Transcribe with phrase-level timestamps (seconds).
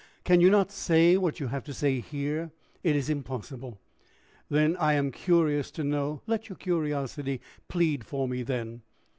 [0.23, 2.49] "Can you not say what you have to say here?"
[2.81, 3.79] "It is impossible."
[4.49, 8.81] "Then I am curious to know" "Let your curiosity plead for me, then."